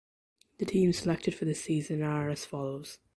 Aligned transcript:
The 0.57 0.65
teams 0.65 0.97
selected 0.97 1.35
for 1.35 1.45
this 1.45 1.63
season 1.63 2.01
are 2.01 2.27
as 2.31 2.43
follows. 2.43 2.97